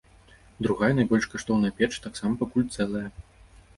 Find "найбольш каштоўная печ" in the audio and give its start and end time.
0.99-1.91